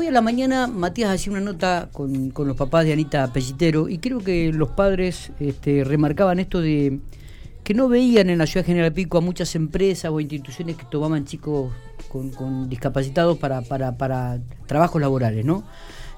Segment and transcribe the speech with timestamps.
[0.00, 3.98] Hoy a la mañana Matías hacía una nota con, los papás de Anita Pellitero y
[3.98, 7.00] creo que los padres este, remarcaban esto de
[7.62, 11.26] que no veían en la ciudad General Pico a muchas empresas o instituciones que tomaban
[11.26, 11.70] chicos
[12.08, 15.64] con, discapacitados para, para, trabajos laborales, ¿no?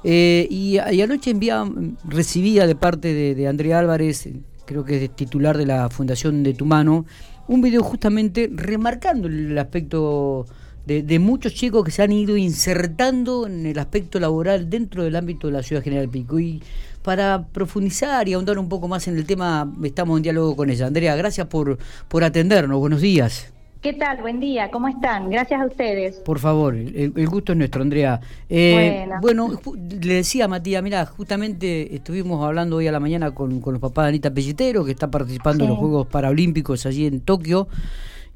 [0.05, 1.65] Eh, y, anoche envía,
[2.05, 4.29] recibía de parte de, de Andrea Álvarez,
[4.65, 7.05] creo que es titular de la Fundación de Tu Mano,
[7.49, 10.47] un video justamente remarcando el aspecto
[10.87, 15.47] de, muchos chicos que se han ido insertando en el aspecto laboral dentro del ámbito
[15.47, 16.39] de la ciudad general Pico.
[16.39, 16.63] Y
[17.03, 20.87] para profundizar y ahondar un poco más en el tema, estamos en diálogo con ella.
[20.87, 21.79] Andrea, gracias por,
[22.09, 22.79] por atendernos.
[22.79, 23.53] Buenos días.
[23.83, 24.19] ¿Qué tal?
[24.21, 25.29] Buen día, ¿cómo están?
[25.29, 26.15] Gracias a ustedes.
[26.21, 28.21] Por favor, el, gusto es nuestro, Andrea.
[28.49, 29.61] Eh, bueno.
[30.01, 33.81] le decía a Matías, mira, justamente estuvimos hablando hoy a la mañana con, con los
[33.83, 37.67] papás de Anita Pelletero, que está participando en los Juegos Paralímpicos allí en Tokio.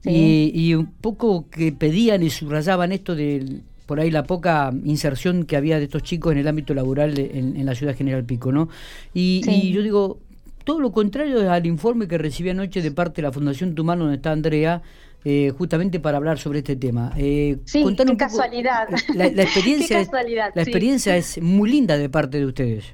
[0.07, 5.57] Y, un poco que pedían y subrayaban esto de por ahí la poca inserción que
[5.57, 8.69] había de estos chicos en el ámbito laboral en, la ciudad General Pico, ¿no?
[9.15, 10.19] Y, yo digo,
[10.65, 14.17] todo lo contrario al informe que recibí anoche de parte de la Fundación Tumano, donde
[14.17, 14.83] está Andrea,
[15.25, 17.13] eh, justamente para hablar sobre este tema.
[17.17, 18.89] Eh, sí, qué casualidad.
[19.15, 20.07] La, experiencia,
[20.55, 22.85] la experiencia es muy linda de parte de ustedes.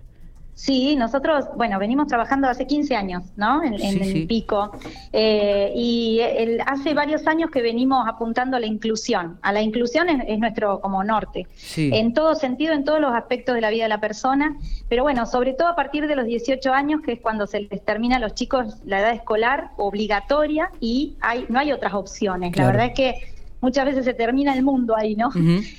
[0.54, 3.64] Sí, nosotros, bueno, venimos trabajando hace 15 años, ¿no?
[3.64, 4.70] En, el pico.
[5.12, 6.20] Eh, y
[6.66, 9.38] hace varios años que venimos apuntando a la inclusión.
[9.42, 11.46] A la inclusión es, nuestro como norte.
[11.76, 14.56] En todo sentido, en todos los aspectos de la vida de la persona.
[14.88, 17.84] Pero bueno, sobre todo a partir de los 18 años, que es cuando se les
[17.84, 22.54] termina a los chicos la edad escolar obligatoria y hay, no hay otras opciones.
[22.56, 23.32] La verdad es que
[23.62, 25.30] muchas veces se termina el mundo ahí, ¿no?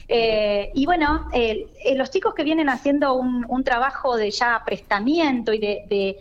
[0.08, 5.60] Eh, y bueno, eh, los chicos que vienen haciendo un, trabajo de ya prestamiento y
[5.60, 6.18] de,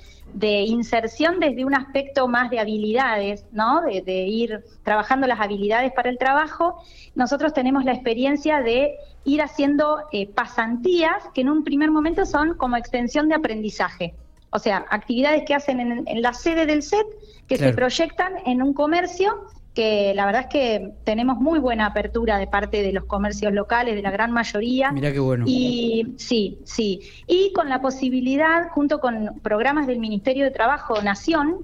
[0.67, 3.81] inserción desde un aspecto más de habilidades, ¿no?
[3.81, 6.83] De, ir trabajando las habilidades para el trabajo,
[7.15, 12.55] nosotros tenemos la experiencia de ir haciendo eh, pasantías que en un primer momento son
[12.55, 14.15] como extensión de aprendizaje.
[14.51, 17.07] O sea, actividades que hacen en, la sede del set,
[17.47, 22.39] que se proyectan en un comercio que la verdad es que tenemos muy buena apertura
[22.39, 24.93] de parte de los comercios locales, de la gran mayoría.
[24.93, 25.45] Mira qué bueno.
[25.49, 27.01] Y sí, sí.
[27.27, 31.57] Y con la posibilidad, junto con programas del Ministerio de Trabajo Nación,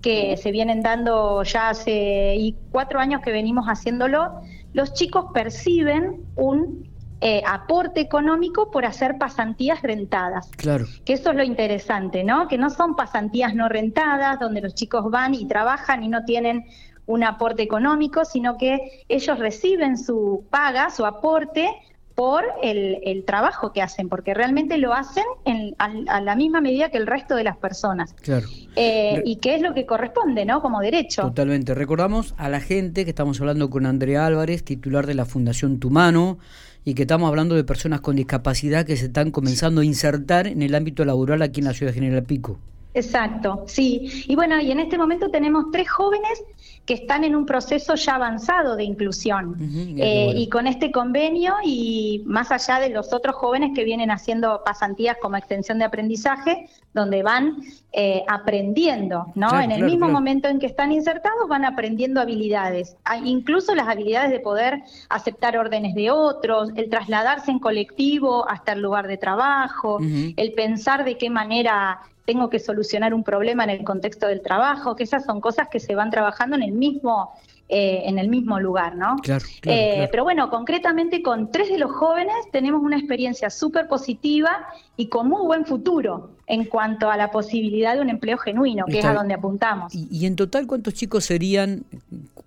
[0.00, 4.40] que se vienen dando ya hace cuatro años que venimos haciéndolo,
[4.72, 6.88] los chicos perciben un
[7.22, 10.48] eh, aporte económico por hacer pasantías rentadas.
[10.56, 10.86] Claro.
[11.04, 12.48] Que eso es lo interesante, ¿no?
[12.48, 16.64] Que no son pasantías no rentadas, donde los chicos van y trabajan y no tienen
[17.10, 21.68] un aporte económico, sino que ellos reciben su paga, su aporte
[22.14, 26.98] por el, trabajo que hacen, porque realmente lo hacen en, a, la misma medida que
[26.98, 28.12] el resto de las personas.
[28.14, 28.46] Claro.
[28.76, 30.60] Eh, y que es lo que corresponde, ¿no?
[30.60, 31.22] Como derecho.
[31.22, 31.74] Totalmente.
[31.74, 36.38] Recordamos a la gente que estamos hablando con Andrea Álvarez, titular de la Fundación Tumano,
[36.84, 40.62] y que estamos hablando de personas con discapacidad que se están comenzando a insertar en
[40.62, 42.58] el ámbito laboral aquí en la ciudad de General Pico.
[42.92, 44.24] Exacto, sí.
[44.26, 46.42] Y bueno, y en este momento tenemos tres jóvenes
[46.84, 49.56] que están en un proceso ya avanzado de inclusión.
[49.60, 54.62] Eh, y con este convenio y más allá de los otros jóvenes que vienen haciendo
[54.64, 57.58] pasantías como extensión de aprendizaje, donde van
[57.92, 59.60] eh, aprendiendo, ¿no?
[59.60, 64.40] en el mismo momento en que están insertados van aprendiendo habilidades, incluso las habilidades de
[64.40, 70.52] poder aceptar órdenes de otros, el trasladarse en colectivo hasta el lugar de trabajo, el
[70.54, 72.00] pensar de qué manera
[72.30, 75.80] tengo que solucionar un problema en el contexto del trabajo, que esas son cosas que
[75.80, 77.32] se van trabajando en el mismo
[77.68, 79.16] eh, en el mismo lugar, ¿no?
[79.22, 84.50] Claro, eh, Pero bueno, concretamente con tres de los jóvenes tenemos una experiencia súper positiva
[84.96, 88.98] y con muy buen futuro en cuanto a la posibilidad de un empleo genuino, que
[88.98, 89.92] es a donde apuntamos.
[89.94, 91.84] Y, en total cuántos chicos serían,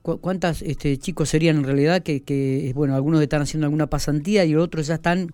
[0.01, 4.55] cuántas este, chicos serían en realidad que, que, bueno, algunos están haciendo alguna pasantía y
[4.55, 5.33] otros ya están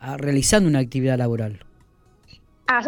[0.00, 1.60] ah, realizando una actividad laboral?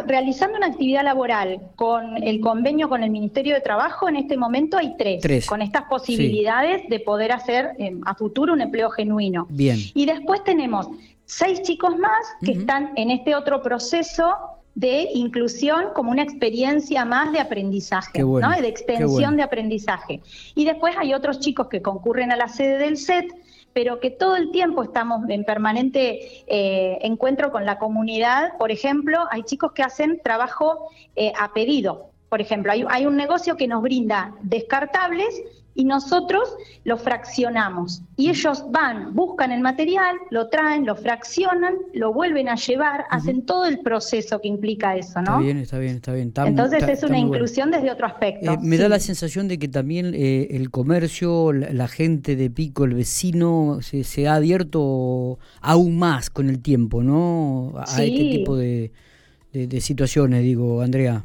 [0.07, 4.79] Realizando una actividad laboral con el convenio con el Ministerio de Trabajo, en este momento
[4.79, 9.47] hay tres, con estas posibilidades de poder hacer eh, a futuro un empleo genuino.
[9.51, 9.79] Bien.
[9.95, 10.89] Y después tenemos
[11.25, 14.35] seis chicos más que están en este otro proceso
[14.75, 18.51] de inclusión como una experiencia más de aprendizaje, ¿no?
[18.51, 20.21] de extensión de aprendizaje.
[20.55, 23.27] Y después hay otros chicos que concurren a la sede del SET,
[23.73, 28.57] pero que todo el tiempo estamos en permanente eh, encuentro con la comunidad.
[28.59, 32.11] Por ejemplo, hay chicos que hacen trabajo eh, a pedido.
[32.29, 35.43] Por ejemplo, hay, un negocio que nos brinda descartables
[35.75, 38.03] y nosotros lo fraccionamos.
[38.17, 43.47] Y ellos van, buscan el material, lo traen, lo fraccionan, lo vuelven a llevar, hacen
[43.47, 45.33] todo el proceso que implica eso, ¿no?
[45.33, 46.29] Está bien, está bien, está bien.
[46.59, 48.53] Entonces es una inclusión desde otro aspecto.
[48.53, 52.85] Eh, me da la sensación de que también eh, el comercio, la, gente de Pico,
[52.85, 57.75] el vecino, se, ha abierto aún más con el tiempo, ¿no?
[57.77, 58.93] A este tipo de,
[59.53, 61.25] de situaciones, digo, Andrea.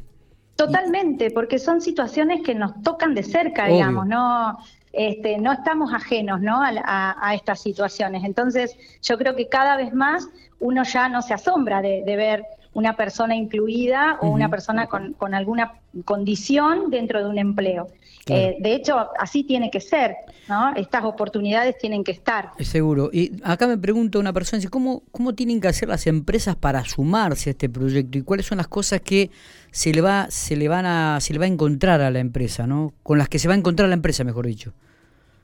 [0.58, 4.58] Totalmente, porque son situaciones que nos tocan de cerca, digamos, no,
[4.92, 6.60] este, no estamos ajenos ¿no?
[6.60, 8.24] A, estas situaciones.
[8.24, 10.28] Entonces, yo creo que cada vez más
[10.58, 12.42] uno ya no se asombra de, de ver
[12.78, 15.72] una persona incluida o una persona con, con, alguna
[16.04, 17.88] condición dentro de un empleo.
[18.26, 20.14] Eh, de hecho, así tiene que ser,
[20.48, 20.74] ¿no?
[20.76, 22.50] Estas oportunidades tienen que estar.
[22.60, 23.10] Seguro.
[23.12, 27.50] Y acá me pregunta una persona, ¿cómo, ¿cómo tienen que hacer las empresas para sumarse
[27.50, 28.18] a este proyecto?
[28.18, 29.30] ¿Y cuáles son las cosas que
[29.72, 32.66] se le va, se le van a, se le va a encontrar a la empresa,
[32.66, 32.92] ¿no?
[33.02, 34.72] Con las que se va a encontrar la empresa, mejor dicho.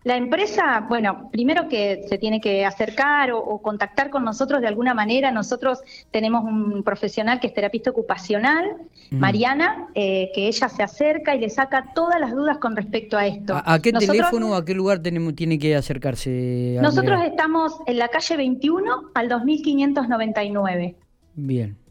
[0.05, 4.93] La empresa, bueno, primero que se tiene que acercar o, contactar con nosotros de alguna
[4.93, 5.31] manera.
[5.31, 5.81] Nosotros
[6.11, 8.77] tenemos un profesional que es terapista ocupacional,
[9.11, 13.27] Mariana, eh, que ella se acerca y le saca todas las dudas con respecto a
[13.27, 13.61] esto.
[13.65, 16.77] ¿A, qué teléfono o a qué lugar tenemos, tiene que acercarse?
[16.83, 20.97] Nosotros estamos en la calle 21 al 2599.
[21.35, 21.84] Bien.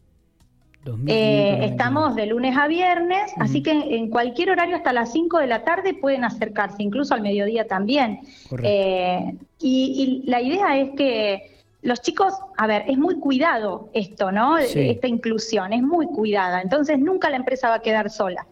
[1.06, 5.46] Eh, estamos de lunes a viernes, así que en cualquier horario hasta las 5 de
[5.46, 8.20] la tarde pueden acercarse, incluso al mediodía también.
[8.62, 14.58] Eh, y, la idea es que los chicos, a ver, es muy cuidado esto, ¿no?
[14.58, 18.46] Esta inclusión, es muy cuidada, entonces nunca la empresa va a quedar sola.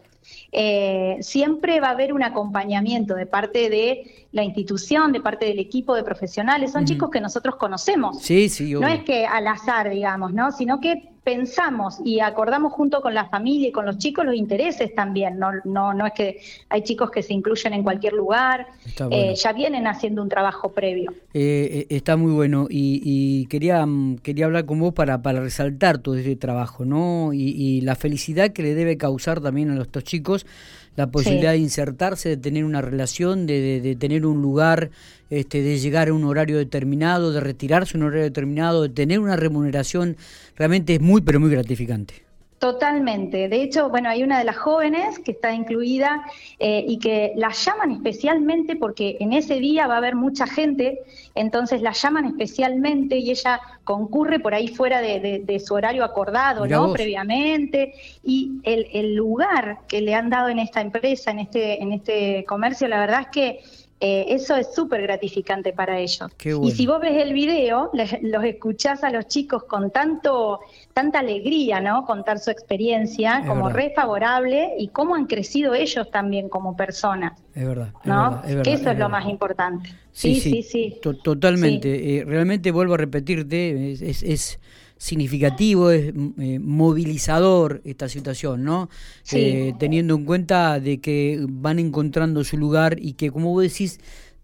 [0.53, 5.59] Eh, siempre va a haber un acompañamiento de parte de la institución, de parte del
[5.59, 6.73] equipo de profesionales.
[6.73, 8.23] Son chicos que nosotros conocemos.
[8.23, 10.53] Sí, sí, No es que al azar, digamos, ¿no?
[10.53, 14.93] Sino que pensamos y acordamos junto con la familia y con los chicos los intereses
[14.95, 15.39] también.
[15.39, 18.67] No, no, no es que hay chicos que se incluyen en cualquier lugar,
[19.11, 21.13] eh, ya vienen haciendo un trabajo previo.
[21.33, 25.99] Eh, eh, está muy bueno y, quería, mm, quería hablar con vos para, para resaltar
[25.99, 27.33] todo ese trabajo, ¿no?
[27.33, 30.47] Y, la felicidad que le debe causar también a estos chicos
[30.95, 34.91] la posibilidad de insertarse, de tener una relación, de, de, tener un lugar,
[35.33, 39.19] este, de llegar a un horario determinado, de retirarse a un horario determinado, de tener
[39.19, 40.19] una remuneración,
[40.57, 42.23] realmente es muy, pero muy gratificante.
[42.59, 43.49] Totalmente.
[43.49, 46.23] De hecho, bueno, hay una de las jóvenes que está incluida
[46.61, 51.01] eh, y que la llaman especialmente porque en ese día va a haber mucha gente,
[51.35, 56.93] entonces la llaman especialmente y ella concurre por ahí fuera de, su horario acordado, ¿no?
[56.93, 57.95] Previamente.
[58.23, 62.45] Y el, el lugar que le han dado en esta empresa, en este, en este
[62.45, 63.61] comercio, la verdad es que
[64.05, 66.29] eh, eso es súper gratificante para ellos.
[66.45, 67.89] Y si vos ves el video,
[68.23, 70.59] los escuchás a los chicos con tanto,
[70.93, 72.05] tanta alegría, ¿no?
[72.05, 77.41] Contar su experiencia, como re favorable y cómo han crecido ellos también como personas.
[77.55, 77.93] Es verdad.
[78.03, 78.43] ¿no?
[78.65, 79.95] que eso es, lo más importante.
[80.11, 80.99] Sí, sí, sí.
[81.01, 82.17] totalmente.
[82.17, 84.59] Eh, realmente vuelvo a repetirte, es
[85.03, 88.89] significativo, es eh, movilizador esta situación, ¿no?
[89.33, 93.99] Eh, teniendo en cuenta de que van encontrando su lugar y que, como vos decís,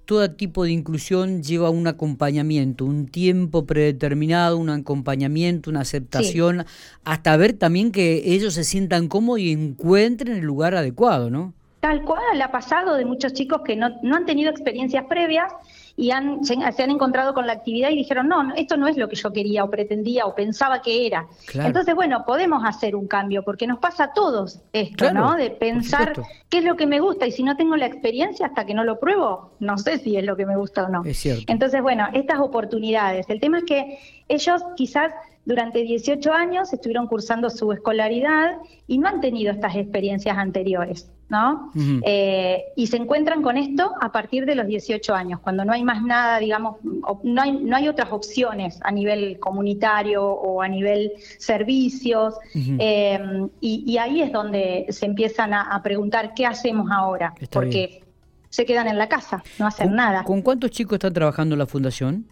[0.04, 6.64] todo tipo de inclusión lleva un acompañamiento, un tiempo predeterminado, un acompañamiento, una aceptación,
[7.04, 11.54] hasta ver también que ellos se sientan cómodos y encuentren el lugar adecuado, ¿no?
[11.78, 15.52] Tal cual, ha pasado de muchos chicos que no, no han tenido experiencias previas
[15.98, 19.08] y han, se, han encontrado con la actividad y dijeron, no, esto no es lo
[19.08, 21.26] que yo quería o pretendía o pensaba que era.
[21.52, 25.34] Entonces, bueno, podemos hacer un cambio, porque nos pasa a todos esto, ¿no?
[25.34, 26.12] De pensar
[26.48, 28.84] qué es lo que me gusta y si no tengo la experiencia hasta que no
[28.84, 31.02] lo pruebo, no sé si es lo que me gusta o no.
[31.04, 31.52] Es cierto.
[31.52, 33.28] Entonces, bueno, estas oportunidades.
[33.28, 33.98] El tema es que
[34.28, 35.12] ellos quizás
[35.48, 41.72] durante 18 años estuvieron cursando su escolaridad y no han tenido estas experiencias anteriores, ¿no?
[42.04, 45.82] Eh, y se encuentran con esto a partir de los 18 años, cuando no hay
[45.84, 46.76] más nada, digamos,
[47.22, 53.96] no hay, no hay otras opciones a nivel comunitario o a nivel servicios, eh, y,
[53.96, 58.02] ahí es donde se empiezan a, preguntar qué hacemos ahora, porque
[58.50, 60.24] se quedan en la casa, no hacen nada.
[60.24, 62.26] ¿Con cuántos chicos están trabajando la fundación?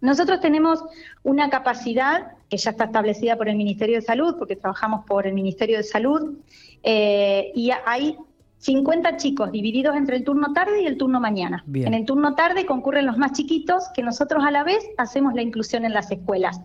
[0.00, 0.82] Nosotros tenemos
[1.22, 5.34] una capacidad que ya está establecida por el Ministerio de Salud, porque trabajamos por el
[5.34, 6.38] Ministerio de Salud,
[6.82, 8.16] eh, y hay
[8.58, 11.64] 50 chicos divididos entre el turno tarde y el turno mañana.
[11.72, 15.42] En el turno tarde concurren los más chiquitos, que nosotros a la vez hacemos la
[15.42, 16.60] inclusión en las escuelas.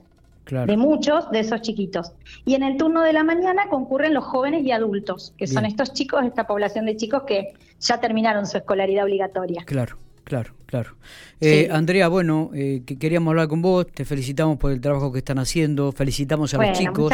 [0.46, 2.12] de muchos de esos chiquitos.
[2.44, 5.94] Y en el turno de la mañana concurren los jóvenes y adultos, que son estos
[5.94, 9.64] chicos, esta población de chicos que ya terminaron su escolaridad obligatoria.
[9.64, 10.54] Claro, claro.
[10.74, 10.96] Claro.
[11.40, 15.20] Eh, Andrea, bueno, eh, que queríamos hablar con vos, te felicitamos por el trabajo que
[15.20, 17.14] están haciendo, felicitamos a los chicos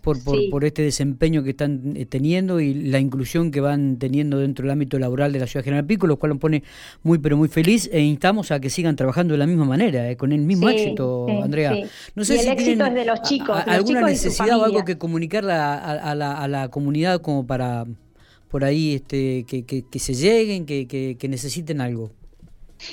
[0.00, 4.62] Por, por, este desempeño que están eh, teniendo y la inclusión que van teniendo dentro
[4.62, 6.62] del ámbito laboral de la Ciudad General Pico, lo cual nos pone
[7.02, 10.32] muy pero muy feliz e instamos a que sigan trabajando de la misma manera, con
[10.32, 11.74] el mismo éxito, Andrea.
[12.14, 13.60] No sé si el éxito es de los chicos.
[13.66, 17.84] ¿Alguna necesidad o algo que comunicarle a, la, a la comunidad como para
[18.48, 22.10] por ahí este, que, que, se lleguen, que, que necesiten algo?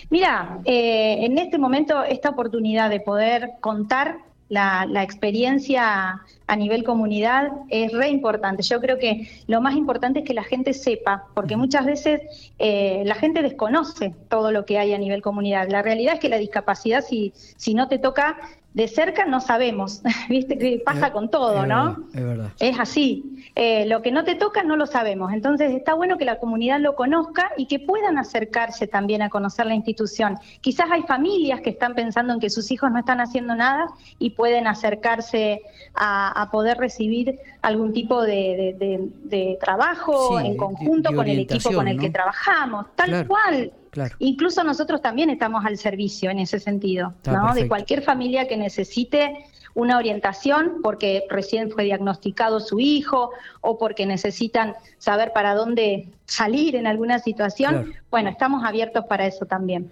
[0.10, 4.20] Mira, eh, en este momento esta oportunidad de poder contar
[4.52, 8.64] la, experiencia a nivel comunidad es re importante.
[8.64, 12.22] Yo creo que lo más importante es que la gente sepa, porque muchas veces
[12.60, 15.70] eh, la gente desconoce todo lo que hay a nivel comunidad.
[15.70, 18.38] La realidad es que la discapacidad, si, si no te toca,
[18.74, 20.58] de cerca no sabemos, ¿viste?
[20.58, 22.06] Que pasa con todo, ¿no?
[22.14, 22.52] es verdad.
[22.60, 23.44] Es así.
[23.56, 25.34] Eh, lo que no te toca no lo sabemos.
[25.34, 29.66] Entonces está bueno que la comunidad lo conozca y que puedan acercarse también a conocer
[29.66, 30.38] la institución.
[30.62, 33.88] Quizás hay familias que están pensando en que sus hijos no están haciendo nada
[34.20, 35.62] y pueden acercarse
[35.94, 42.10] a, poder recibir algún tipo de, trabajo en conjunto con el equipo con el que
[42.10, 42.88] trabajamos.
[42.96, 43.72] Tal cual.
[44.20, 47.54] Incluso nosotros también estamos al servicio en ese sentido, ¿no?
[47.54, 53.32] De cualquier familia que necesite una orientación porque recién fue diagnosticado su hijo
[53.62, 57.94] o porque necesitan saber para dónde salir en alguna situación.
[58.10, 59.92] Bueno, estamos abiertos para eso también.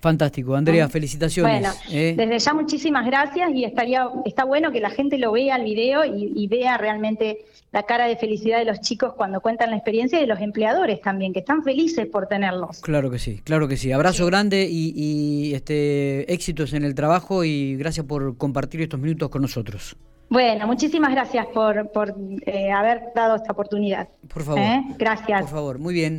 [0.00, 1.60] Fantástico, Andrea, felicitaciones.
[1.60, 2.14] Bueno, ¿eh?
[2.16, 6.04] desde ya muchísimas gracias y estaría está bueno que la gente lo vea el video
[6.04, 7.38] y, vea realmente
[7.72, 11.00] la cara de felicidad de los chicos cuando cuentan la experiencia y de los empleadores
[11.00, 12.80] también, que están felices por tenerlos.
[12.80, 13.90] Claro que sí, claro que sí.
[13.90, 19.42] Abrazo grande y, este éxitos en el trabajo y gracias por compartir estos minutos con
[19.42, 19.96] nosotros.
[20.28, 22.14] Bueno, muchísimas gracias por, por
[22.46, 24.08] eh, haber dado esta oportunidad.
[24.32, 24.60] Por favor.
[24.60, 24.82] ¿Eh?
[24.98, 25.42] Gracias.
[25.42, 26.14] Por favor, muy bien.